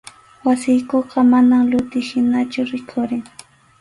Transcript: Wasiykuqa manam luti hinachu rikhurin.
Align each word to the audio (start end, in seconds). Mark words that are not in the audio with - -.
Wasiykuqa 0.47 1.21
manam 1.33 1.61
luti 1.73 2.01
hinachu 2.07 2.61
rikhurin. 2.73 3.23